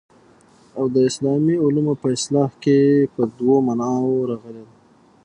[0.77, 2.77] او د اسلامي علومو په اصطلاح کي
[3.13, 4.73] په دوو معناوو راغلې ده.